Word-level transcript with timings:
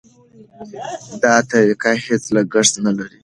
دا 1.21 1.33
طریقه 1.51 1.91
هېڅ 2.05 2.23
لګښت 2.35 2.73
نه 2.85 2.91
لري. 2.97 3.17